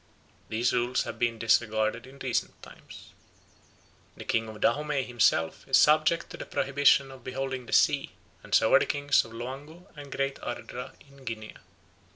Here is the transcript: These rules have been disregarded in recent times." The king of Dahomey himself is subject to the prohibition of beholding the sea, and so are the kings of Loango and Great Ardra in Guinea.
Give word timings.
These 0.49 0.73
rules 0.73 1.03
have 1.03 1.19
been 1.19 1.37
disregarded 1.37 2.07
in 2.07 2.17
recent 2.17 2.59
times." 2.63 3.11
The 4.17 4.25
king 4.25 4.47
of 4.49 4.59
Dahomey 4.59 5.03
himself 5.03 5.67
is 5.67 5.77
subject 5.77 6.31
to 6.31 6.37
the 6.37 6.45
prohibition 6.47 7.11
of 7.11 7.23
beholding 7.23 7.67
the 7.67 7.71
sea, 7.71 8.13
and 8.41 8.55
so 8.55 8.73
are 8.73 8.79
the 8.79 8.87
kings 8.87 9.23
of 9.23 9.31
Loango 9.31 9.85
and 9.95 10.11
Great 10.11 10.39
Ardra 10.41 10.93
in 11.07 11.23
Guinea. 11.23 11.53